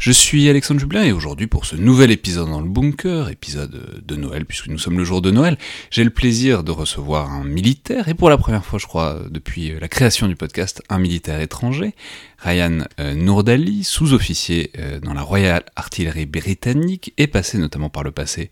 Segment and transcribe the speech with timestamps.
[0.00, 4.16] Je suis Alexandre Jublin et aujourd'hui pour ce nouvel épisode dans le bunker, épisode de
[4.16, 5.58] Noël puisque nous sommes le jour de Noël,
[5.90, 9.78] j'ai le plaisir de recevoir un militaire et pour la première fois je crois depuis
[9.78, 11.94] la création du podcast, un militaire étranger,
[12.38, 18.10] Ryan euh, Nourdali, sous-officier euh, dans la Royal Artillerie britannique et passé notamment par le
[18.10, 18.50] passé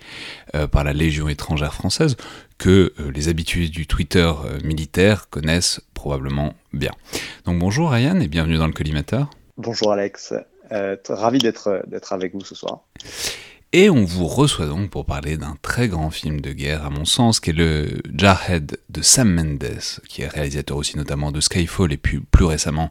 [0.54, 2.18] euh, par la Légion étrangère française
[2.58, 4.30] que les habitués du Twitter
[4.64, 6.90] militaire connaissent probablement bien.
[7.46, 9.30] Donc bonjour Ryan et bienvenue dans le collimateur.
[9.56, 10.34] Bonjour Alex,
[10.72, 12.80] euh, ravi d'être avec vous ce soir.
[13.74, 17.04] Et on vous reçoit donc pour parler d'un très grand film de guerre, à mon
[17.04, 21.92] sens, qui est le Jarhead de Sam Mendes, qui est réalisateur aussi notamment de Skyfall
[21.92, 22.90] et puis plus récemment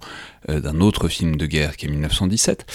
[0.50, 2.68] euh, d'un autre film de guerre qui est 1917.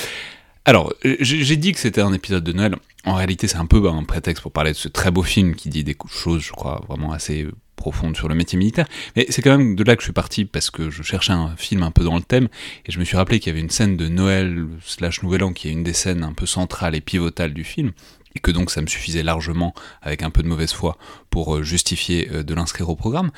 [0.64, 2.76] Alors, j'ai dit que c'était un épisode de Noël.
[3.04, 5.68] En réalité, c'est un peu un prétexte pour parler de ce très beau film qui
[5.68, 7.48] dit des choses, je crois, vraiment assez
[7.82, 8.86] profonde sur le métier militaire.
[9.16, 11.56] Mais c'est quand même de là que je suis parti parce que je cherchais un
[11.56, 12.48] film un peu dans le thème
[12.86, 15.52] et je me suis rappelé qu'il y avait une scène de Noël slash Nouvel An
[15.52, 17.90] qui est une des scènes un peu centrales et pivotales du film
[18.36, 20.96] et que donc ça me suffisait largement avec un peu de mauvaise foi
[21.28, 23.32] pour euh, justifier euh, de l'inscrire au programme.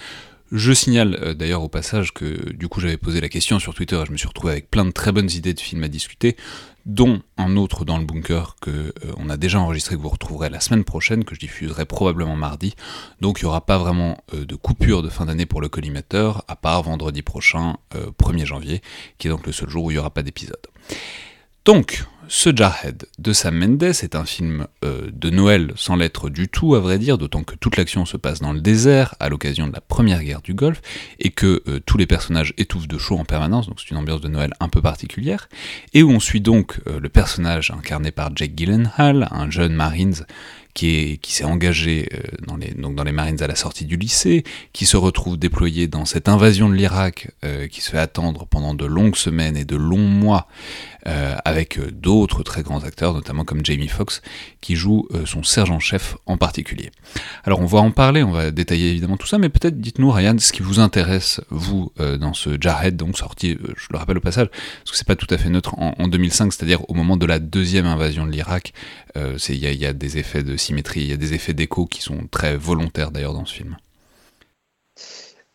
[0.53, 3.97] Je signale euh, d'ailleurs au passage que du coup j'avais posé la question sur Twitter
[3.97, 6.37] et je me suis retrouvé avec plein de très bonnes idées de films à discuter,
[6.87, 10.51] dont un autre dans le bunker que euh, on a déjà enregistré que vous retrouverez
[10.51, 12.75] la semaine prochaine, que je diffuserai probablement mardi.
[13.21, 16.45] Donc il n'y aura pas vraiment euh, de coupure de fin d'année pour le collimateur,
[16.49, 18.83] à part vendredi prochain, 1er janvier,
[19.19, 20.67] qui est donc le seul jour où il n'y aura pas d'épisode.
[21.65, 26.49] Donc, ce Jarhead de Sam Mendes est un film euh, de Noël sans l'être du
[26.49, 29.67] tout, à vrai dire, d'autant que toute l'action se passe dans le désert à l'occasion
[29.67, 30.81] de la première guerre du Golfe
[31.19, 34.21] et que euh, tous les personnages étouffent de chaud en permanence, donc c'est une ambiance
[34.21, 35.49] de Noël un peu particulière,
[35.93, 40.25] et où on suit donc euh, le personnage incarné par Jake Gyllenhaal, un jeune Marines
[40.73, 42.09] qui s'est engagé
[42.49, 44.43] dans les, donc dans les Marines à la sortie du lycée,
[44.73, 47.31] qui se retrouve déployé dans cette invasion de l'Irak
[47.71, 50.49] qui se fait attendre pendant de longues semaines et de longs mois
[51.05, 52.14] avec d'autres
[52.45, 54.23] très grands acteurs, notamment comme Jamie Foxx,
[54.61, 56.91] qui joue son sergent-chef en particulier.
[57.45, 60.37] Alors on va en parler, on va détailler évidemment tout ça, mais peut-être dites-nous Ryan
[60.39, 64.49] ce qui vous intéresse, vous, dans ce Jarhead, donc sorti, je le rappelle au passage,
[64.49, 67.27] parce que c'est pas tout à fait neutre, en, en 2005, c'est-à-dire au moment de
[67.27, 68.73] la deuxième invasion de l'Irak,
[69.17, 72.03] il y, y a des effets de symétrie, il y a des effets d'écho qui
[72.03, 73.77] sont très volontaires d'ailleurs dans ce film.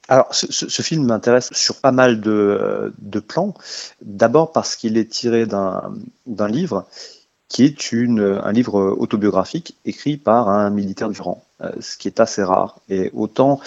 [0.09, 2.91] Alors, ce, film m'intéresse sur pas mal de,
[3.27, 3.53] plans.
[4.01, 6.87] D'abord parce qu'il est tiré d'un livre
[7.47, 12.19] qui est un livre autobiographique écrit par un militaire du rang, euh, ce qui est
[12.19, 12.79] assez rare.
[12.89, 13.59] Et autant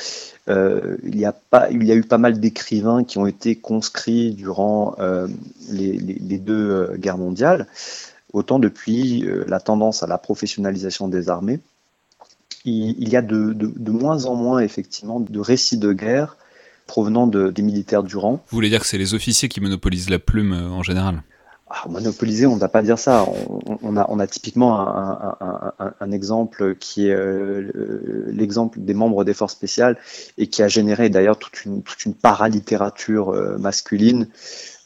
[0.48, 3.54] euh, il, y a pas, il y a eu pas mal d'écrivains qui ont été
[3.54, 5.28] conscrits durant euh,
[5.70, 5.98] les,
[6.38, 7.68] deux guerres mondiales,
[8.32, 11.60] autant depuis la tendance à la professionnalisation des armées,
[12.64, 16.36] il, y a de, moins en moins effectivement de récits de guerre
[16.86, 18.42] provenant des militaires du rang.
[18.48, 21.22] Vous voulez dire que c'est les officiers qui monopolisent la plume euh, en général?
[21.74, 23.26] Ah, monopoliser, on ne va pas dire ça.
[23.82, 29.54] On, a, on a, typiquement un, exemple qui est euh, l'exemple des membres des forces
[29.54, 29.96] spéciales
[30.36, 34.28] et qui a généré d'ailleurs toute une, toute une paralittérature masculine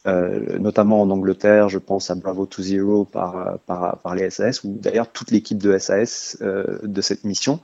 [0.07, 4.79] euh, notamment en Angleterre, je pense à Bravo to Zero par, par les SAS, ou
[4.81, 7.61] d'ailleurs toute l'équipe de SAS euh, de cette mission,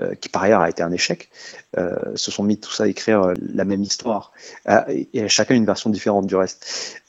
[0.00, 1.30] euh, qui par ailleurs a été un échec,
[2.14, 4.32] se sont mis tout ça à écrire la même histoire,
[4.88, 7.00] et chacun une version différente du reste.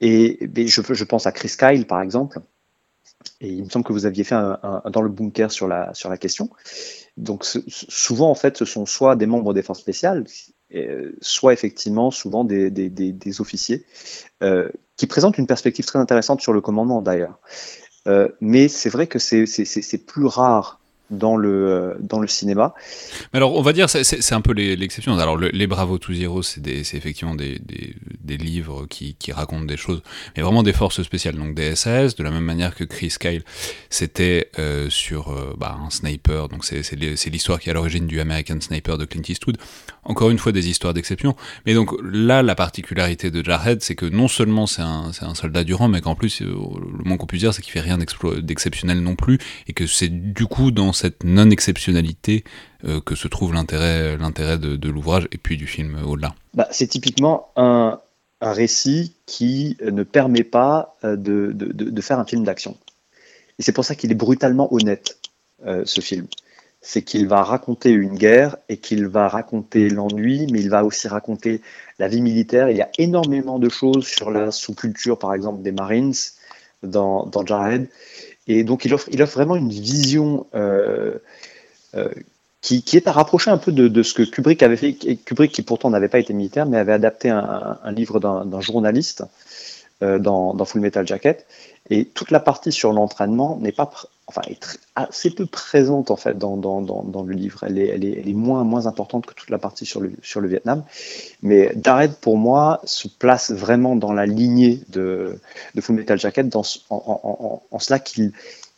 [0.00, 2.40] et, je, pense à Chris Kyle, par exemple,
[3.40, 6.08] et il me semble que vous aviez fait un, dans le bunker sur la, sur
[6.08, 6.50] la question.
[7.16, 10.56] Donc souvent, en fait, ce sont soit des membres des forces spéciales, euh,
[11.20, 13.84] soit effectivement souvent des, officiers,
[14.42, 17.38] euh, qui présentent une perspective très intéressante sur le commandement d'ailleurs.
[18.06, 20.77] Euh, mais c'est vrai que c'est plus rare
[21.10, 22.74] dans le, euh, dans le cinéma.
[23.32, 25.16] Alors, on va dire, c'est un peu l'exception.
[25.18, 30.02] Alors, les Bravo to Zero, c'est effectivement des, des, livres qui, qui, racontent des choses,
[30.36, 33.42] mais vraiment des forces spéciales, donc des SAS, de la même manière que Chris Kyle,
[33.90, 38.20] c'était euh, sur euh, bah, un sniper, donc c'est l'histoire qui est à l'origine du
[38.20, 39.56] American Sniper de Clint Eastwood.
[40.04, 41.36] Encore une fois, des histoires d'exception.
[41.66, 45.64] Mais donc, là, la particularité de Jarhead, c'est que non seulement c'est un, un, soldat
[45.64, 49.00] du rang, mais qu'en plus, le moins qu'on puisse dire, c'est qu'il fait rien d'exceptionnel
[49.00, 52.44] non plus, et que c'est du coup dans cette non-exceptionnalité
[52.84, 54.16] euh, que se trouve l'intérêt,
[54.58, 56.34] de, l'ouvrage et puis du film au-delà.
[56.54, 58.00] Bah, c'est typiquement un,
[58.40, 62.76] récit qui ne permet pas euh, de, faire un film d'action.
[63.58, 65.18] Et c'est pour ça qu'il est brutalement honnête,
[65.66, 66.26] euh, ce film.
[66.80, 71.08] C'est qu'il va raconter une guerre et qu'il va raconter l'ennui, mais il va aussi
[71.08, 71.60] raconter
[71.98, 72.70] la vie militaire.
[72.70, 76.14] Il y a énormément de choses sur la sous-culture, par exemple, des Marines
[76.84, 77.42] dans, dans.
[78.48, 81.18] Et donc, il offre, vraiment une vision euh,
[82.60, 84.94] qui, est à rapprocher un peu de, ce que Kubrick avait fait.
[84.94, 89.24] Kubrick, qui pourtant n'avait pas été militaire, mais avait adapté un, livre d'un journaliste
[90.00, 91.46] dans, dans, Full Metal Jacket.
[91.90, 93.90] Et toute la partie sur l'entraînement n'est pas,
[94.28, 97.64] enfin, est assez peu présente en fait dans, dans, dans, le livre.
[97.64, 100.12] Elle est, elle, est, elle est, moins, moins importante que toute la partie sur le,
[100.22, 100.84] sur le Vietnam.
[101.42, 105.40] Mais Dared, pour moi, se place vraiment dans la lignée de,
[105.74, 108.32] de Full Metal Jacket dans, en, en, cela qu'il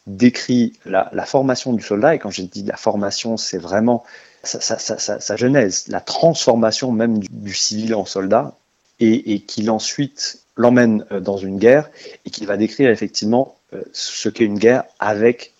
[0.07, 2.15] décrit la, formation du soldat.
[2.15, 4.05] Et quand j'ai dit la formation, c'est vraiment
[4.45, 8.55] sa, sa, sa, sa, genèse, la transformation même du, du civil en soldat.
[9.03, 11.89] Et, et qu'il ensuite l'emmène euh, dans une guerre
[12.27, 13.57] et qu'il va décrire effectivement
[13.93, 15.53] ce qu'est une guerre avec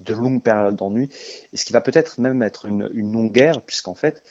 [0.00, 1.10] de longues périodes d'ennui,
[1.52, 4.22] et ce qui va peut-être même être une, une non-guerre, puisqu'en fait,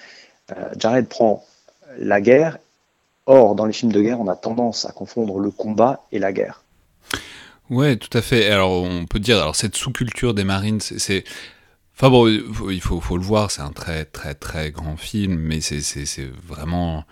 [0.52, 1.46] euh, Jared prend
[1.98, 2.58] la guerre,
[3.26, 6.32] or dans les films de guerre, on a tendance à confondre le combat et la
[6.32, 6.64] guerre.
[7.70, 8.50] Ouais, tout à fait.
[8.50, 11.26] Alors on peut dire, alors cette sous-culture des Marines, c'est...
[11.96, 15.62] Enfin bon, il faut, faut le voir, c'est un très très très grand film, mais
[15.62, 17.04] c'est vraiment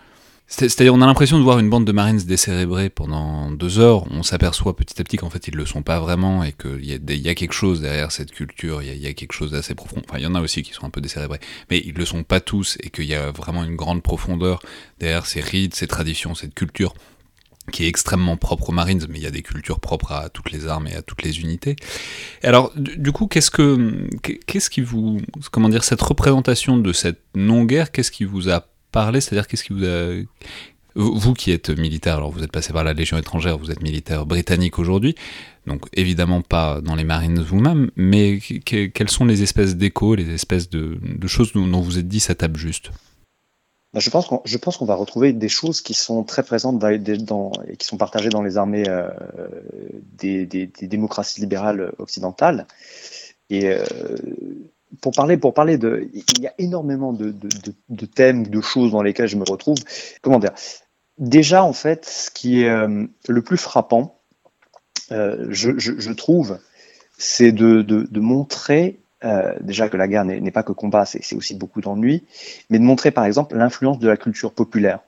[0.47, 4.05] c'est-à-dire, on a l'impression de voir une bande de Marines décérébrés pendant deux heures.
[4.11, 6.93] On s'aperçoit petit à petit qu'en fait, ils le sont pas vraiment et qu'il y,
[6.93, 8.83] a y a quelque chose derrière cette culture.
[8.83, 10.01] Il y, a, quelque chose d'assez profond.
[10.07, 11.39] Enfin, il y en a aussi qui sont un peu décérébrés,
[11.71, 14.61] mais ils le sont pas tous et qu'il y a vraiment une grande profondeur
[14.99, 16.93] derrière ces rites, ces traditions, cette culture
[17.71, 20.51] qui est extrêmement propre aux Marines, mais il y a des cultures propres à toutes
[20.51, 21.75] les armes et à toutes les unités.
[22.43, 24.07] Et alors, du coup, qu'est-ce que,
[24.45, 25.19] qu'est-ce qui vous,
[25.51, 29.85] comment dire, cette représentation de cette non-guerre, qu'est-ce qui vous a C'est-à-dire, qu'est-ce qui vous
[29.85, 30.21] a.
[30.97, 34.25] Vous qui êtes militaire, alors vous êtes passé par la Légion étrangère, vous êtes militaire
[34.25, 35.13] britannique aujourd'hui,
[35.67, 40.69] donc évidemment pas dans les Marines vous-même, mais quelles sont les espèces d'échos, les espèces
[40.69, 40.97] de,
[41.27, 42.91] choses dont vous êtes dit ça tape juste?
[43.95, 44.09] Bah, je
[44.57, 48.27] pense qu'on va retrouver des choses qui sont très présentes dans, et qui sont partagées
[48.27, 49.09] dans les armées euh,
[50.17, 50.45] des,
[50.81, 52.67] démocraties libérales occidentales.
[53.49, 53.85] Et euh,
[55.01, 57.49] pour parler, pour parler de, il y a énormément de, de,
[57.89, 59.77] de, thèmes, de choses dans lesquelles je me retrouve.
[60.21, 60.51] Comment dire?
[61.17, 64.19] Déjà, en fait, ce qui est euh, le plus frappant,
[65.11, 66.59] euh, je, je, trouve,
[67.17, 71.55] c'est de, de, montrer euh, déjà que la guerre n'est pas que combat, c'est aussi
[71.55, 72.23] beaucoup d'ennui,
[72.69, 74.99] mais de montrer par exemple l'influence de la culture populaire.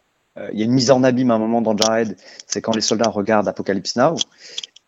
[0.54, 2.82] Il y a une mise en abîme à un moment dans Jared, c'est quand les
[2.82, 4.18] soldats regardent Apocalypse Now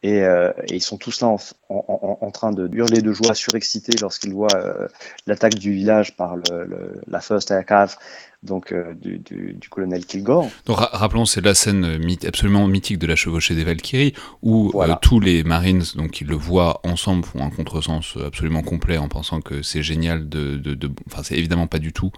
[0.02, 1.38] et, euh, ils sont tous là en,
[1.70, 4.88] en, en, train de hurler de joie, surexcités lorsqu'ils voient euh,
[5.28, 8.00] l'attaque du village par le, le, la First Aircraft
[8.44, 10.50] donc euh, du, du, du, colonel Kilgore.
[10.66, 14.96] Donc rappelons, c'est la scène myth absolument mythique de la chevauchée des Valkyries, où euh,
[15.02, 19.42] tous les Marines, donc ils le voient ensemble, font un contresens absolument complet en pensant
[19.42, 20.90] que c'est génial de, de, de...
[21.08, 22.12] Enfin, c'est évidemment pas du tout.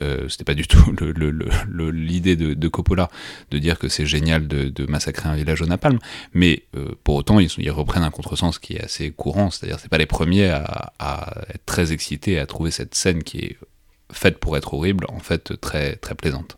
[0.00, 0.92] Euh, c'était pas du tout
[1.92, 3.10] l'idée de, de, Coppola
[3.50, 5.98] de dire que c'est génial de, massacrer un village au napalm,
[6.32, 9.90] mais euh, pour autant ils, ils, reprennent un contresens qui est assez courant, c'est-à-dire c'est
[9.90, 13.56] pas les premiers à, à, être très excités à trouver cette scène qui est
[14.12, 16.56] faite pour être horrible, en fait très, très plaisante.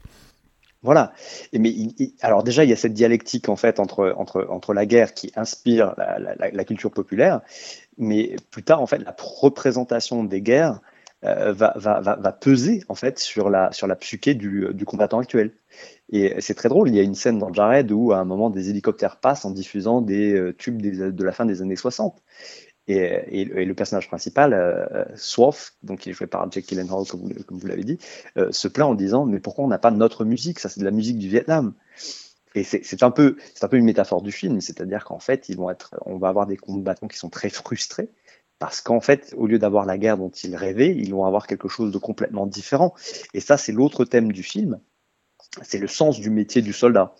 [0.85, 1.15] Voilà.
[1.55, 1.75] Et mais
[2.21, 5.33] alors déjà, il y a cette dialectique en fait entre, entre, entre la guerre qui
[5.35, 7.41] inspire la, culture populaire,
[7.97, 10.81] mais plus tard en fait la représentation des guerres
[11.25, 14.85] euh, va, va, va, va, peser en fait sur la, sur la psyché du, du
[14.85, 15.53] combattant actuel.
[16.13, 16.91] Et c'est très drôle.
[16.91, 19.51] Il y a une scène dans Jared où à un moment des hélicoptères passent en
[19.51, 22.23] diffusant des euh, tubes de la fin des années 60.
[22.87, 25.05] Et, le personnage principal, euh,
[25.83, 27.99] donc qui est joué par Jack Gyllenhaal, comme vous, l'avez dit,
[28.37, 30.59] euh, se plaint en disant mais pourquoi on n'a pas notre musique?
[30.59, 31.75] Ça c'est de la musique du Vietnam.
[32.57, 35.71] Et c'est un peu, un peu une métaphore du film, c'est-à-dire qu'en fait, ils vont
[35.71, 38.11] être, on va avoir des combattants qui sont très frustrés
[38.61, 41.69] parce qu'en fait, au lieu d'avoir la guerre dont ils rêvaient, ils vont avoir quelque
[41.69, 42.95] chose de complètement différent.
[43.35, 44.79] Et ça, c'est l'autre thème du film,
[45.63, 47.15] c'est le sens du métier du soldat.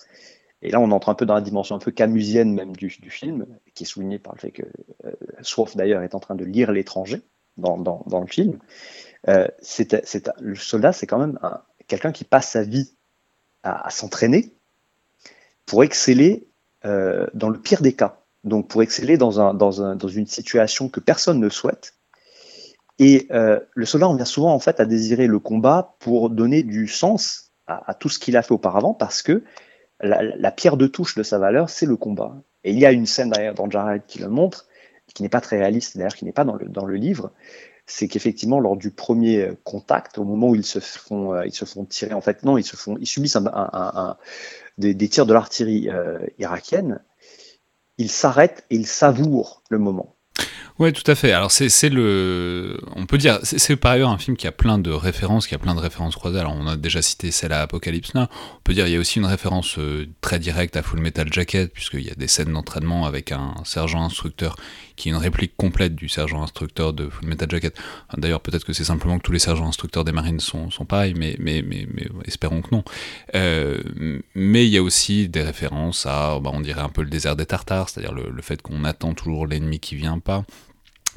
[0.65, 3.47] Et là, on entre un peu dans la dimension un peu camusienne même du, film,
[3.75, 4.63] qui est soulignée par le fait que
[5.05, 7.21] euh, d'ailleurs est en train de lire l'étranger
[7.59, 7.77] dans,
[8.21, 8.59] le film.
[9.29, 9.47] Euh,
[10.41, 11.39] le soldat, c'est quand même
[11.87, 12.95] quelqu'un qui passe sa vie
[13.63, 14.53] à, s'entraîner
[15.67, 16.49] pour exceller
[16.87, 18.21] euh, dans le pire des cas.
[18.43, 21.95] Donc pour exceller dans, un, dans, un, dans une situation que personne ne souhaite.
[22.99, 26.63] Et euh, le soldat, on vient souvent en fait à désirer le combat pour donner
[26.63, 29.43] du sens à tout ce qu'il a fait auparavant, parce que
[30.05, 32.37] la, pierre de touche de sa valeur, c'est le combat.
[32.63, 34.67] Et il y a une scène d'ailleurs dans Jared qui le montre,
[35.15, 37.33] qui n'est pas très réaliste, d'ailleurs qui n'est pas dans le, dans le livre,
[37.87, 41.65] c'est qu'effectivement lors du premier contact, au moment où ils se font, euh, ils se
[41.65, 43.39] font tirer, en fait non, ils se font, ils subissent
[44.79, 47.03] des, des, tirs de l'artillerie euh, irakienne,
[47.99, 50.14] ils s'arrêtent et ils savourent le moment.
[50.81, 51.31] Ouais, tout à fait.
[51.31, 54.91] Alors c'est le, on peut dire, c'est par ailleurs un film qui a plein de
[54.91, 56.41] références, qui a plein de références croisées.
[56.41, 58.23] Alors on a déjà cité celle à Apocalypse Now.
[58.23, 61.33] On peut dire il y a aussi une référence euh, très directe à Full Metal
[61.33, 64.57] Jacket puisqu'il y a des scènes d'entraînement avec un sergent instructeur
[64.97, 67.77] qui est une réplique complète du sergent instructeur de Full Metal Jacket.
[68.17, 71.15] D'ailleurs peut-être que c'est simplement que tous les sergents instructeurs des Marines sont, sont pareils,
[71.15, 72.83] mais, mais, mais, mais espérons que non.
[73.37, 73.79] Euh,
[74.35, 77.37] mais il y a aussi des références à, bah, on dirait un peu le désert
[77.37, 80.45] des Tartares, c'est-à-dire le, le fait qu'on attend toujours l'ennemi qui vient pas.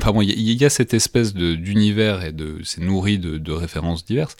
[0.05, 4.37] Bon, il y, a cette espèce d'univers et de c'est nourri de, références diverses.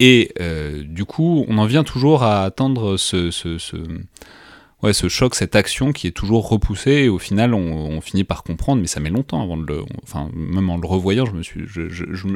[0.00, 3.30] Et euh, du coup, on en vient toujours à attendre ce,
[4.82, 6.92] ouais, ce choc, cette action qui est toujours repoussée.
[6.92, 9.82] Et au final, on, finit par comprendre, mais ça met longtemps avant de le.
[10.02, 11.64] Enfin, même en le revoyant, je me suis,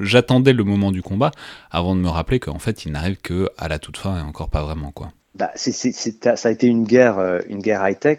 [0.02, 1.30] j'attendais le moment du combat
[1.70, 4.50] avant de me rappeler qu'en fait, il n'arrive que à la toute fin et encore
[4.50, 5.12] pas vraiment quoi.
[5.34, 8.18] Bah, c'est, ça a été une guerre, euh, une guerre high tech.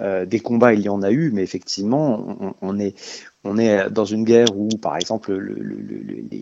[0.00, 2.96] Euh, des combats, il y en a eu, mais effectivement, on est,
[3.44, 5.56] on est dans une guerre où, par exemple, le,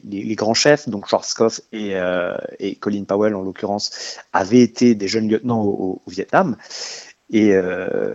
[0.04, 5.08] les, grands chefs, donc Schwarzkopf et, euh, et Colin Powell en l'occurrence, avaient été des
[5.08, 6.56] jeunes lieutenants au, Vietnam.
[7.30, 8.14] Et euh,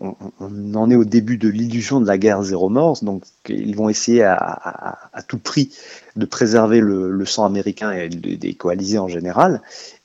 [0.00, 3.88] on, en est au début de l'illusion de la guerre zéro morse, donc ils vont
[3.88, 5.70] essayer à, tout prix
[6.16, 9.60] de préserver le, sang américain et des coalisés en général,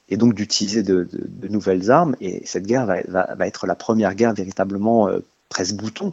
[0.10, 2.16] et donc d'utiliser de, de, de, nouvelles armes.
[2.20, 6.12] Et cette guerre va, être la première guerre véritablement euh, presse-bouton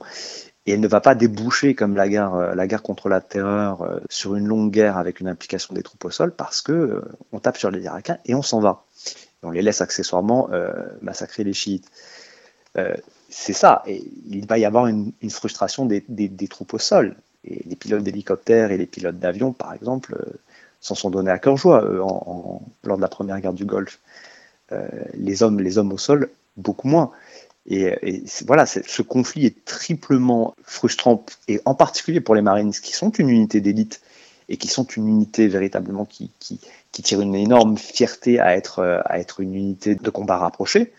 [0.66, 4.36] et elle ne va pas déboucher comme la guerre, euh, contre la terreur euh, sur
[4.36, 7.02] une longue guerre avec une implication des troupes au sol parce que euh,
[7.32, 8.84] on tape sur les Irakiens et on s'en va.
[9.42, 10.50] On les laisse accessoirement
[11.00, 11.90] massacrer les chiites.
[13.28, 13.82] c'est ça.
[13.88, 17.16] Et il va y avoir une, frustration des, troupes au sol.
[17.42, 20.16] Et les pilotes d'hélicoptères et les pilotes d'avion, par exemple,
[20.78, 23.98] s'en sont donnés à cœur joie en, lors de la première guerre du Golfe.
[25.14, 27.10] les hommes au sol, beaucoup moins.
[27.66, 33.10] Et, voilà, ce conflit est triplement frustrant, et en particulier pour les Marines, qui sont
[33.10, 34.00] une unité d'élite
[34.48, 36.58] et qui sont une unité véritablement qui, qui,
[36.90, 40.92] tire une énorme fierté à être, à être une unité de combat rapprochée,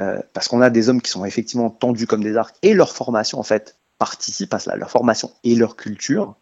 [0.00, 2.92] euh, parce qu'on a des hommes qui sont effectivement tendus comme des arcs, et leur
[2.92, 4.76] formation, en fait, participe à cela.
[4.76, 6.36] Leur formation et leur culture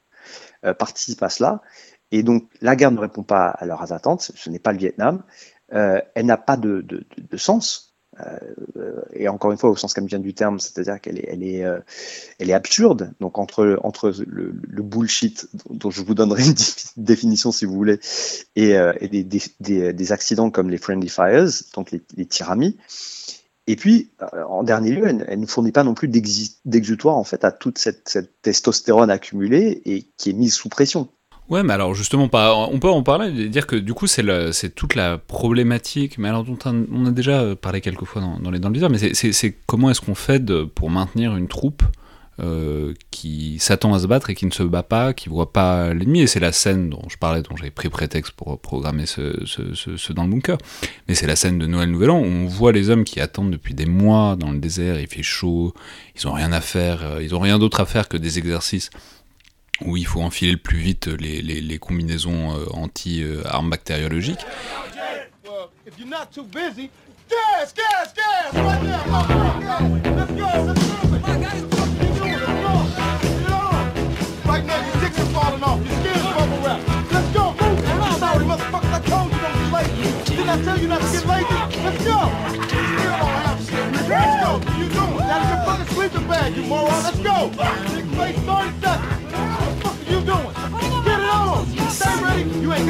[0.64, 1.62] euh, participent à cela.
[2.12, 5.22] Et donc, la guerre ne répond pas à leurs attentes, ce n'est pas le Vietnam.
[5.72, 7.95] Euh, elle n'a pas de, de, sens euh,
[9.12, 11.80] et encore une fois au sens vient du terme, c'est-à-dire qu'elle est, euh,
[12.54, 13.12] absurde.
[13.20, 13.64] Donc entre
[14.26, 16.54] le, bullshit dont je vous donnerai une
[16.96, 17.98] définition si vous voulez,
[18.54, 22.76] et, euh, des, accidents comme les friendly fires, donc les, tiramis.
[23.68, 24.10] Et puis,
[24.48, 28.40] en dernier lieu, elle, ne fournit pas non plus d'exutoire en fait à toute cette
[28.40, 31.08] testostérone accumulée et qui est mise sous pression.
[31.48, 35.18] Ouais, mais alors justement, on peut en parler dire que du coup, c'est toute la
[35.18, 39.14] problématique, mais alors dont on a déjà parlé quelques fois dans, les dans le mais
[39.14, 41.82] c'est comment est-ce qu'on fait pour maintenir une troupe
[42.38, 45.94] euh, qui s'attend à se battre et qui ne se bat pas, qui voit pas
[45.94, 49.42] l'ennemi, et c'est la scène dont je parlais, dont j'ai pris prétexte pour programmer ce,
[49.46, 50.58] ce, ce, dans le bunker,
[51.08, 53.52] mais c'est la scène de Noël Nouvel An, où on voit les hommes qui attendent
[53.52, 55.72] depuis des mois dans le désert, il fait chaud,
[56.14, 58.90] ils ont rien à faire, euh, ils ont rien d'autre à faire que des exercices
[59.82, 64.46] où il faut enfiler le plus vite les, les, combinaisons euh, anti-armes bactériologiques.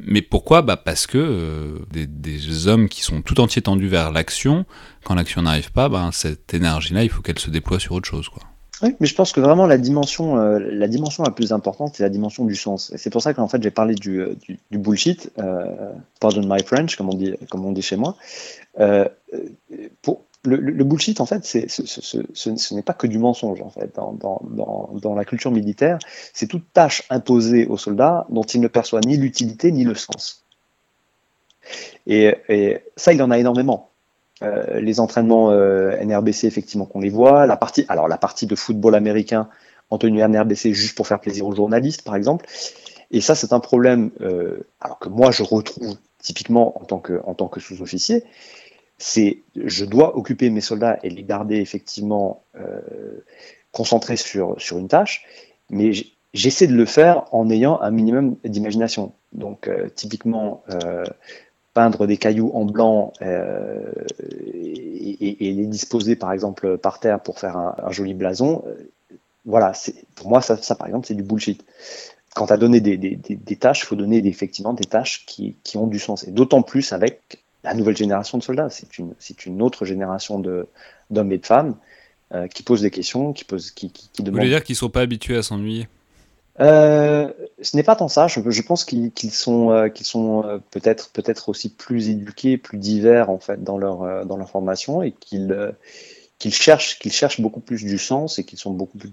[0.00, 0.62] Mais pourquoi?
[0.62, 4.64] Bah Parce que euh, des, hommes qui sont tout entiers tendus vers l'action,
[5.04, 8.28] quand l'action n'arrive pas, bah, cette énergie-là, il faut qu'elle se déploie sur autre chose.
[8.28, 8.42] Quoi.
[8.82, 12.02] Oui, mais je pense que vraiment la dimension, euh, la dimension la plus importante, c'est
[12.02, 12.92] la dimension du sens.
[12.94, 14.36] Et c'est pour ça qu'en fait j'ai parlé du, euh,
[14.70, 15.30] du, bullshit,
[16.20, 18.16] pardon my French, comme on dit, comme on dit chez moi.
[20.02, 23.94] Pour, le, bullshit, en fait, ce, n'est pas que du mensonge, en fait.
[23.94, 25.98] Dans, la culture militaire,
[26.32, 30.44] c'est toute tâche imposée aux soldats dont il ne perçoit ni l'utilité ni le sens.
[32.06, 33.90] Et, ça, il en a énormément.
[34.42, 37.46] Euh, les entraînements euh, NRBC, effectivement, qu'on les voit.
[37.46, 39.48] La partie, alors, la partie de football américain
[39.90, 42.46] en tenue NRBC juste pour faire plaisir aux journalistes, par exemple.
[43.10, 46.84] Et ça, c'est un problème, euh, alors que moi, je retrouve typiquement en
[47.34, 48.24] tant que sous-officier,
[48.98, 52.80] c'est je dois occuper mes soldats et les garder effectivement euh,
[53.72, 55.24] concentrés sur, sur une tâche,
[55.70, 55.92] mais
[56.34, 59.12] j'essaie de le faire en ayant un minimum d'imagination.
[59.32, 61.04] Donc euh, typiquement, euh,
[61.74, 63.26] peindre des cailloux en blanc et,
[65.40, 68.64] les disposer par exemple par terre pour faire un, joli blason,
[69.44, 69.72] voilà,
[70.16, 71.64] pour moi ça, par exemple c'est du bullshit
[72.34, 75.76] quand as donné des, des, des, tâches, il faut donner effectivement des tâches qui, qui,
[75.76, 76.26] ont du sens.
[76.28, 78.68] Et d'autant plus avec la nouvelle génération de soldats.
[78.70, 78.98] C'est
[79.46, 80.66] une, autre génération de,
[81.10, 81.76] d'hommes et de femmes
[82.34, 84.34] euh, qui posent des questions, qui, posent, qui, qui, demandent.
[84.34, 85.88] Vous voulez dire qu'ils ne sont pas habitués à s'ennuyer?
[86.60, 88.26] Euh, ce n'est pas tant ça.
[88.26, 92.78] Je, je pense qu'ils, sont, euh, qu'ils sont euh, peut-être, peut-être aussi plus éduqués, plus
[92.78, 95.74] divers en fait dans leur, dans leur formation et qu'ils,
[96.38, 99.10] qu'ils cherchent, qu'ils cherchent beaucoup plus du sens et qu'ils sont beaucoup plus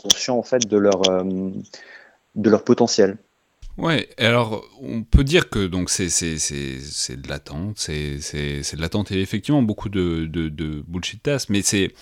[0.00, 3.16] conscients en fait de leur, de leur potentiel.
[3.78, 9.62] Ouais, alors on peut dire que donc c'est de l'attente, c'est de l'attente et effectivement
[9.62, 11.92] beaucoup de, de, de bullshit task, mais c'est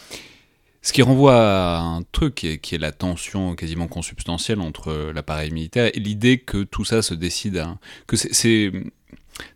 [0.81, 5.13] ce qui renvoie à un truc qui est, qui est la tension quasiment consubstantielle entre
[5.15, 8.73] l'appareil militaire et l'idée que tout ça se décide à, que c'est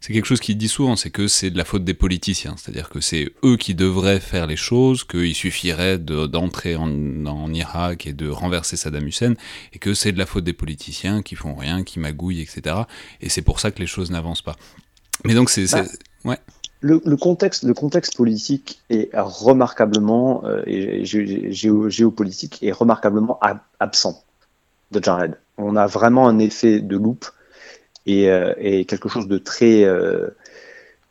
[0.00, 2.88] c'est quelque chose qui dit souvent, c'est que c'est de la faute des politiciens, c'est-à-dire
[2.88, 8.28] que c'est eux qui devraient faire les choses, qu'il suffirait d'entrer en, Irak et de
[8.28, 9.34] renverser Saddam Hussein,
[9.72, 12.76] et que c'est de la faute des politiciens qui font rien, qui magouillent, etc.
[13.20, 14.56] Et c'est pour ça que les choses n'avancent pas.
[15.24, 15.70] Mais donc c'est...
[15.72, 15.84] Bah,
[16.24, 16.38] ouais.
[16.82, 23.38] Le, contexte, le contexte politique est remarquablement, euh, et géopolitique est remarquablement
[23.78, 24.24] absent
[24.90, 25.36] de Jared.
[25.58, 27.26] On a vraiment un effet de loupe
[28.08, 30.28] euh, et, quelque chose de très, euh,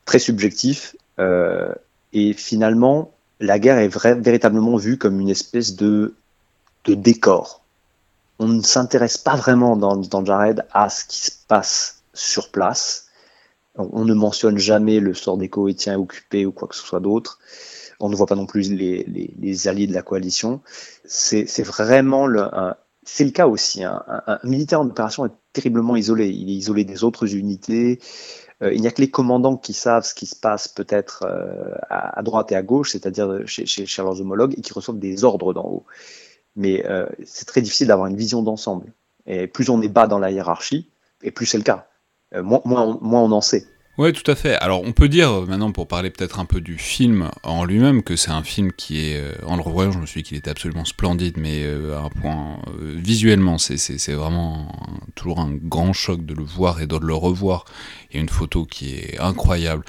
[0.05, 0.95] très subjectif.
[1.19, 1.73] Euh,
[2.13, 6.15] et finalement, la guerre est véritablement vue comme une espèce de,
[6.85, 7.61] de décor.
[8.39, 13.07] On ne s'intéresse pas vraiment dans, dans Jared à ce qui se passe sur place.
[13.75, 17.39] On ne mentionne jamais le sort des Koweïtiens occupés ou quoi que ce soit d'autre.
[18.01, 20.61] On ne voit pas non plus les, les, les alliés de la coalition.
[21.05, 22.75] C'est vraiment le, un,
[23.11, 23.83] c'est le cas aussi.
[23.83, 24.03] Hein.
[24.27, 26.29] Un, militaire en opération est terriblement isolé.
[26.29, 27.99] Il est isolé des autres unités.
[28.61, 31.75] Euh, il n'y a que les commandants qui savent ce qui se passe peut-être euh,
[31.89, 35.53] à, droite et à gauche, c'est-à-dire chez, chez, leurs homologues, et qui reçoivent des ordres
[35.53, 35.85] d'en haut.
[36.55, 38.93] Mais euh, c'est très difficile d'avoir une vision d'ensemble.
[39.25, 40.89] Et plus on est bas dans la hiérarchie,
[41.23, 41.87] et plus c'est le cas.
[42.43, 43.65] moins on en sait.
[43.99, 44.55] Ouais, tout à fait.
[44.55, 48.01] Alors, on peut dire, euh, maintenant, pour parler peut-être un peu du film en lui-même,
[48.01, 50.37] que c'est un film qui est, euh, en le revoyant, je me suis dit qu'il
[50.37, 54.71] était absolument splendide, mais euh, à un point, visuellement, c'est vraiment
[55.15, 57.65] toujours un grand choc de le voir et de le revoir.
[58.09, 59.83] Il y a une photo qui est incroyable.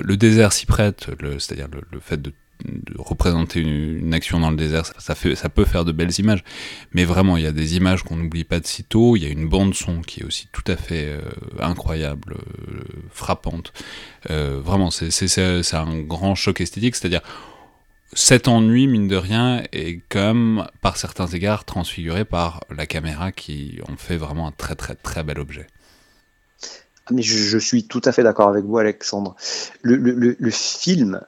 [0.00, 1.06] le désert s'y prête,
[1.38, 2.32] c'est-à-dire le, fait de
[2.64, 6.44] de représenter une, action dans le désert, ça, fait, ça peut faire de belles images,
[6.92, 9.30] mais vraiment il y a des images qu'on n'oublie pas de sitôt, il y a
[9.30, 11.20] une bande son qui est aussi tout à fait euh,
[11.60, 13.72] incroyable, euh, frappante,
[14.30, 17.22] euh, vraiment c'est un grand choc esthétique, c'est-à-dire
[18.14, 23.80] cet ennui, mine de rien, est comme par certains égards transfiguré par la caméra qui
[23.90, 25.66] en fait vraiment un très très très bel objet.
[27.06, 29.34] Ah, mais je, suis tout à fait d'accord avec vous, Alexandre.
[29.80, 31.20] Le, le, le film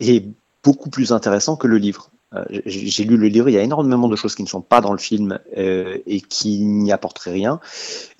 [0.00, 0.26] est
[0.66, 2.10] beaucoup plus intéressant que le livre.
[2.34, 4.80] Euh, j'ai lu le livre, il y a énormément de choses qui ne sont pas
[4.80, 7.60] dans le film euh, et qui n'y apporteraient rien.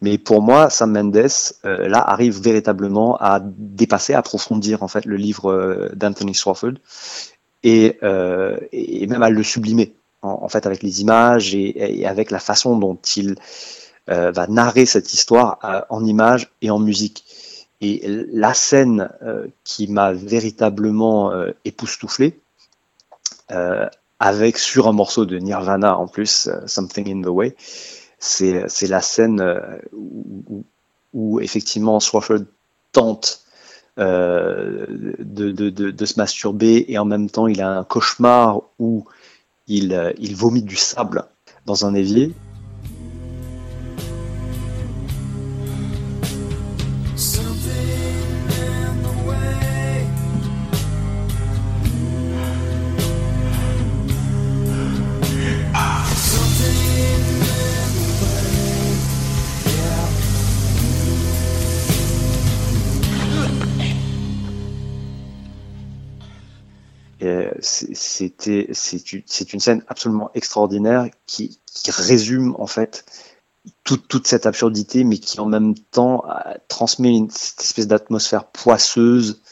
[0.00, 1.16] Mais pour moi, Sam Mendes,
[1.64, 6.74] euh, là, arrive véritablement à dépasser, à approfondir en fait le livre d'Anthony Swofford
[7.64, 12.98] et, même à le sublimer en, fait avec les images et, avec la façon dont
[13.16, 13.34] il
[14.06, 15.58] va narrer cette histoire
[15.90, 17.24] en images et en musique.
[17.80, 22.40] Et la scène euh, qui m'a véritablement euh, époustouflé,
[23.50, 23.86] euh,
[24.18, 27.54] avec sur un morceau de Nirvana en plus, Something in the Way,
[28.18, 29.44] c'est la scène
[31.12, 32.44] où, effectivement Swafford
[32.92, 33.44] tente
[33.98, 34.86] de,
[35.18, 39.04] de, de, de, se masturber et en même temps il a un cauchemar où
[39.68, 41.24] il, il vomit du sable
[41.66, 42.32] dans un évier
[67.92, 71.58] c'était c'est une scène absolument extraordinaire qui,
[71.88, 73.04] résume en fait
[73.84, 76.24] toute, cette absurdité, mais qui en même temps
[76.68, 79.42] transmet cette espèce d'atmosphère poisseuse,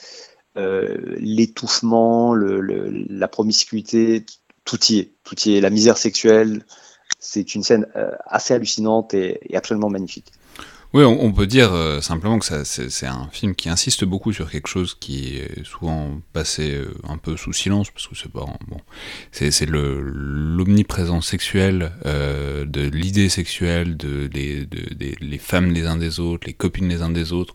[0.57, 4.25] euh, l'étouffement, la promiscuité,
[4.65, 6.65] tout y est, tout y est, la misère sexuelle.
[7.19, 10.33] C'est une scène euh, assez hallucinante et absolument magnifique.
[10.95, 14.69] Oui, on, peut dire euh, simplement que c'est un film qui insiste beaucoup sur quelque
[14.69, 18.77] chose qui est souvent passé euh, un peu sous silence, parce que c'est pas bon,
[19.33, 26.21] c'est l'omniprésence sexuelle euh, de l'idée sexuelle de les, de, les femmes les uns des
[26.21, 27.55] autres, les copines les uns des autres,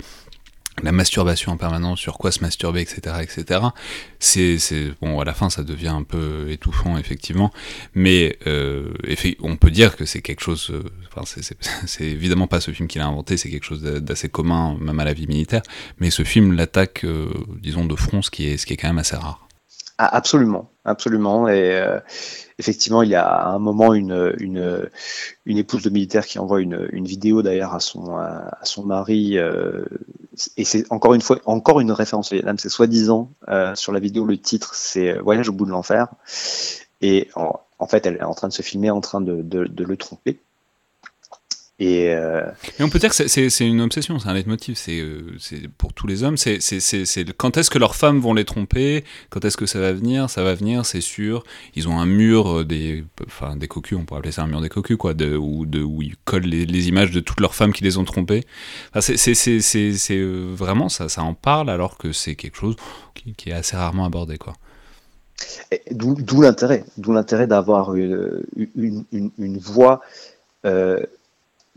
[0.83, 3.61] la masturbation en permanence, sur quoi se masturber, etc., etc.
[4.19, 4.57] C'est,
[5.01, 7.51] bon, à la fin, ça devient un peu étouffant, effectivement,
[7.93, 8.93] mais euh,
[9.41, 10.71] on peut dire que c'est quelque chose.
[10.71, 11.23] Euh, enfin,
[11.85, 15.05] c'est évidemment pas ce film qu'il a inventé, c'est quelque chose d'assez commun, même à
[15.05, 15.61] la vie militaire.
[15.99, 18.89] Mais ce film l'attaque, euh, disons, de front, ce qui est, ce qui est quand
[18.89, 19.47] même assez rare.
[20.01, 21.83] Ah, absolument, absolument, et
[22.57, 24.87] effectivement, il y a un moment une, une,
[25.45, 29.37] épouse de militaire qui envoie une, vidéo d'ailleurs à son, à son mari,
[30.57, 33.99] et c'est encore une fois encore une référence au Vietnam, c'est soi-disant euh, sur la
[33.99, 36.07] vidéo le titre c'est Voyage au bout de l'enfer,
[37.01, 39.97] et en, fait elle est en train de se filmer en train de, de le
[39.97, 40.39] tromper.
[41.79, 42.43] Et, euh...
[42.81, 44.75] on peut dire que c'est une obsession, c'est un leitmotiv.
[44.75, 45.37] C'est euh,
[45.77, 46.35] pour tous les hommes.
[46.35, 46.59] C'est
[47.37, 50.43] quand est-ce que leurs femmes vont les tromper Quand est-ce que ça va venir Ça
[50.43, 51.43] va venir, c'est sûr.
[51.75, 54.59] Ils ont un mur euh, des, enfin des cocus, on pourrait appeler ça un mur
[54.59, 57.71] des cocus, quoi, de, où, de, où ils collent les, images de toutes leurs femmes
[57.71, 58.43] qui les ont trompées.
[58.93, 62.75] Enfin, c'est vraiment ça, ça en parle alors que c'est quelque chose
[63.15, 64.53] qui, qui, est assez rarement abordé, quoi.
[65.91, 68.43] D'où l'intérêt, d'où l'intérêt d'avoir une,
[68.75, 70.01] une, une, une, voix.
[70.65, 70.99] Euh,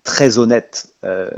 [0.04, 1.30] très honnête euh,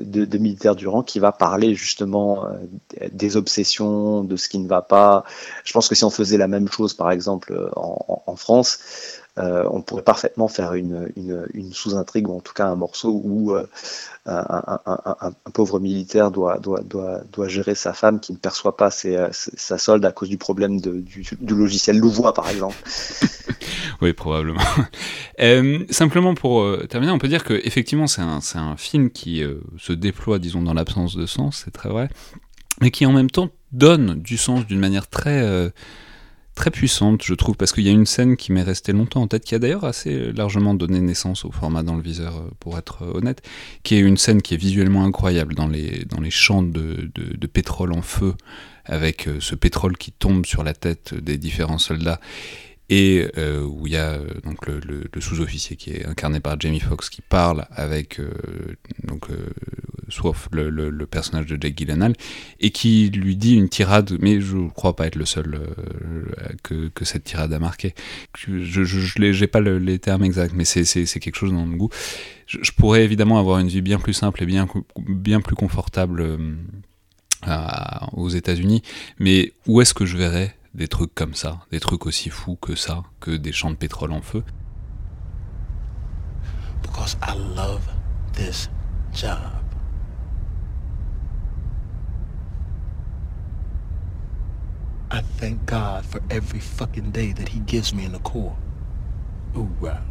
[0.00, 4.82] de, militaire Durand qui va parler justement euh, des obsessions, de ce qui ne va
[4.82, 5.24] pas.
[5.64, 8.78] Je pense que si on faisait la même chose, par exemple, en France,
[9.38, 11.10] euh, on pourrait parfaitement faire une,
[11.72, 13.66] sous-intrigue ou en tout cas un morceau où euh,
[14.26, 16.58] un, pauvre militaire doit,
[17.46, 21.24] gérer sa femme qui ne perçoit pas ses, sa solde à cause du problème du,
[21.48, 22.76] logiciel Louvois, par exemple.
[24.00, 24.60] oui, probablement.
[25.38, 29.60] Euh, simplement pour euh, terminer, on peut dire que effectivement c'est un, film qui euh,
[29.76, 32.08] se déploie, disons, dans l'absence de sens, c'est très vrai,
[32.80, 35.70] mais qui en même temps donne du sens d'une manière très
[36.56, 39.28] très puissante, je trouve, parce qu'il y a une scène qui m'est restée longtemps en
[39.28, 43.02] tête, qui a d'ailleurs assez largement donné naissance au format dans le viseur, pour être
[43.14, 43.42] honnête,
[43.84, 47.46] qui est une scène qui est visuellement incroyable dans les, dans les champs de, de,
[47.46, 48.34] pétrole en feu,
[48.84, 52.20] avec ce pétrole qui tombe sur la tête des différents soldats,
[52.88, 56.80] et euh, où il y a euh, donc le, sous-officier qui est incarné par Jamie
[56.80, 58.30] Foxx qui parle avec euh,
[59.04, 59.28] donc
[60.06, 62.14] euh, sauf le, personnage de Jake Gyllenhaal
[62.60, 66.88] et qui lui dit une tirade mais je ne crois pas être le seul euh,
[66.94, 67.94] que, cette tirade a marqué.
[68.36, 71.90] Je n'ai pas les termes exacts mais c'est quelque chose dans le goût.
[72.46, 76.38] Je, pourrais évidemment avoir une vie bien plus simple et bien, plus confortable
[78.12, 78.82] aux États-Unis
[79.18, 82.74] mais où est-ce que je verrais des trucs comme ça, des trucs aussi fous que
[82.74, 84.42] ça, que des champs de pétrole en feu?
[95.10, 98.56] I thank God for every fucking day that he gives me in the Corps.
[99.54, 100.02] Hoorah.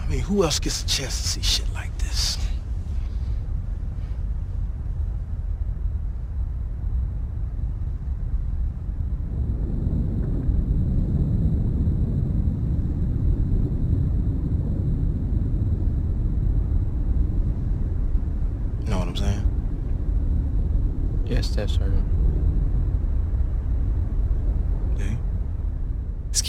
[0.00, 2.39] I mean, who else gets a chance to see shit like this?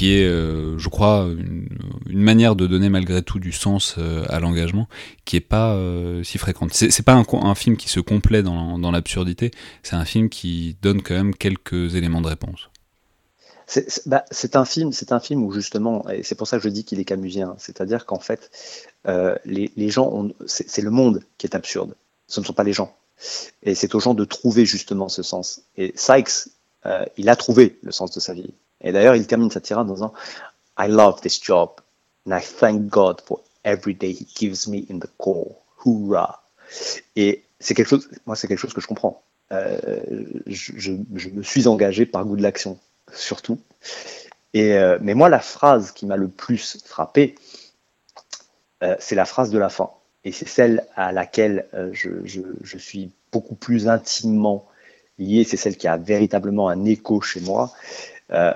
[0.01, 4.39] Qui est, euh, je crois, une, manière de donner malgré tout du sens euh, à
[4.39, 4.87] l'engagement
[5.25, 6.73] qui est pas euh, si fréquente.
[6.73, 9.51] C'est pas un, film qui se complaît dans, l'absurdité,
[9.83, 12.71] c'est un film qui donne quand même quelques éléments de réponse.
[13.67, 16.69] C'est bah, un film, c'est un film où justement, et c'est pour ça que je
[16.69, 18.49] dis qu'il est camusien, c'est-à-dire qu'en fait,
[19.45, 21.93] les, gens, c'est le monde qui est absurde,
[22.25, 22.91] ce ne sont pas les gens.
[23.61, 25.61] Et c'est aux gens de trouver justement ce sens.
[25.77, 26.49] Et Sykes,
[27.17, 28.51] il a trouvé le sens de sa vie.
[28.84, 30.13] Et d'ailleurs, il termine sa tirade en disant
[30.78, 31.72] I love this job
[32.28, 35.56] and I thank God for every day he gives me in the core.
[35.84, 36.44] Hoorah!
[37.15, 39.24] Et c'est quelque chose, moi, c'est quelque chose que je comprends.
[39.52, 40.00] Euh,
[40.48, 42.80] je, me suis engagé par goût de l'action,
[43.13, 43.60] surtout.
[44.54, 47.36] Et, euh, mais moi, la phrase qui m'a le plus frappé,
[48.84, 49.91] euh, c'est la phrase de la fin
[50.24, 54.67] et c'est celle à laquelle je, je, suis beaucoup plus intimement
[55.17, 57.74] lié, c'est celle qui a véritablement un écho chez moi,
[58.32, 58.54] euh,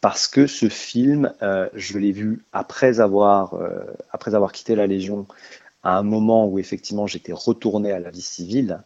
[0.00, 4.86] parce que ce film, euh, je l'ai vu après avoir, euh, après avoir quitté la
[4.86, 5.26] Légion,
[5.82, 8.82] à un moment où effectivement j'étais retourné à la vie civile,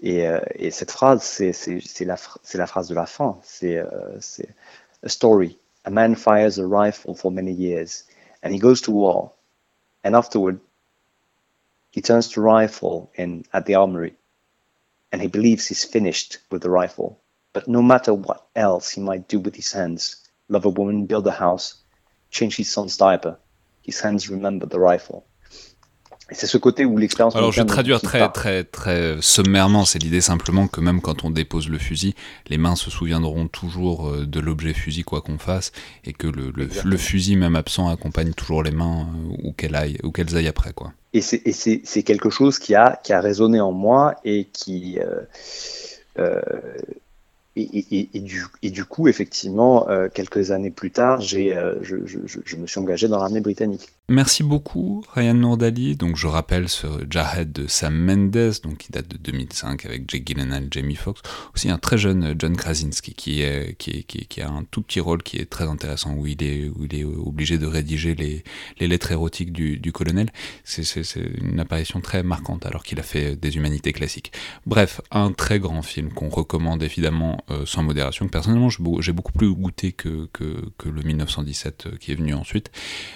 [0.00, 2.16] et, euh, et cette phrase, c'est la,
[2.54, 7.52] la phrase de la fin, c'est a story, A man fires a rifle for many
[7.52, 8.04] years,
[8.42, 9.32] and he goes to war.
[10.04, 10.60] And afterward,
[11.90, 14.14] he turns to rifle in at the armory,
[15.10, 17.19] and he believes he's finished with the rifle.
[17.52, 20.16] But no matter what else he might do with his hands,
[20.48, 21.82] love a woman, build a house,
[22.30, 23.38] change his son's diaper,
[23.82, 25.24] his hands remember the rifle.
[26.32, 27.34] c'est ce côté où l'expérience.
[27.36, 29.84] Alors, je vais traduire très, très, très sommairement.
[29.84, 32.14] C'est l'idée simplement que même quand on dépose le fusil,
[32.48, 35.72] les mains se souviendront toujours euh, de l'objet fusil, quoi qu'on fasse,
[36.04, 39.98] et que le, le, fusil, même absent, accompagne toujours les mains euh, où qu'elles aillent,
[40.02, 40.92] où qu'elles aillent après, quoi.
[41.12, 44.98] Et c'est quelque chose qui a, qui a résonné en moi et qui.
[46.18, 46.40] Euh,
[47.60, 53.18] et, du, coup, effectivement, euh, quelques années plus tard, euh, je, me suis engagé dans
[53.18, 53.88] l'armée britannique.
[54.12, 55.94] Merci beaucoup, Ryan Nourdali.
[55.94, 60.26] Donc, je rappelle ce Jarhead de Sam Mendes, donc qui date de 2005 avec Jake
[60.26, 61.22] Gyllenhaal, Jamie Foxx.
[61.54, 65.36] Aussi un très jeune John Krasinski qui, est, qui, a un tout petit rôle qui
[65.36, 70.30] est très intéressant, où il est, est obligé de rédiger les, lettres érotiques du, colonel.
[70.64, 70.90] C'est,
[71.40, 74.32] une apparition très marquante alors qu'il a fait des humanités classiques.
[74.66, 78.26] Bref, un très grand film qu'on recommande évidemment euh, sans modération.
[78.26, 80.28] Personnellement, j'ai beaucoup plus goûté que,
[80.84, 82.72] le 1917 euh, qui est venu ensuite,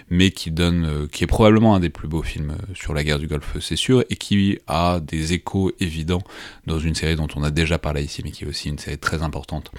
[0.09, 3.19] mais qui donne, euh, qui est probablement un des plus beaux films sur la guerre
[3.19, 6.23] du Golfe, c'est sûr, et qui a des échos évidents
[6.67, 8.99] dans une série dont on a déjà parlé ici, mais qui est aussi une série
[8.99, 9.71] très importante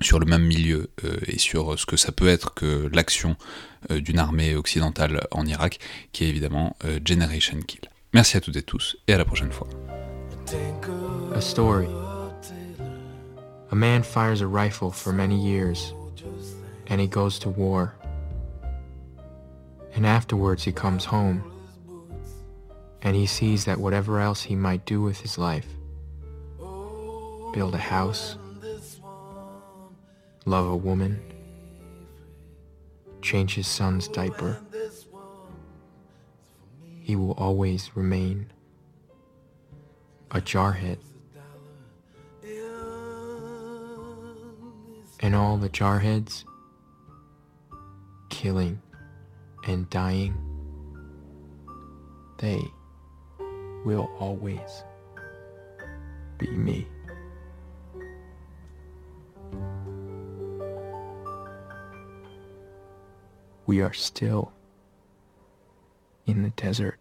[0.00, 0.90] sur le même milieu
[1.26, 3.36] et sur ce que ça peut être que l'action
[3.88, 5.78] d'une armée occidentale en Irak,
[6.12, 7.80] qui est évidemment Generation Kill.
[8.12, 9.68] Merci à toutes et tous, et à la prochaine fois.
[13.70, 15.92] A man fires a rifle for many years,
[16.88, 17.96] and he goes to war.
[19.96, 21.42] And afterwards he comes home,
[23.00, 25.66] and he sees that whatever else he might do with his life,
[27.54, 28.36] build a house,
[30.44, 31.18] love a woman,
[33.22, 34.60] change his son's diaper,
[37.00, 38.52] he will always remain
[40.30, 40.98] a jarhead.
[45.20, 46.44] and all the jarheads
[48.28, 48.80] killing
[49.66, 50.34] and dying,
[52.38, 52.62] they
[53.84, 54.84] will always
[56.38, 56.86] be me.
[63.66, 64.52] We are still
[66.26, 66.98] in the desert.